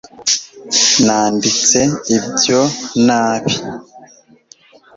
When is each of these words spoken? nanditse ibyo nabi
nanditse 1.05 1.79
ibyo 2.17 2.61
nabi 3.05 3.53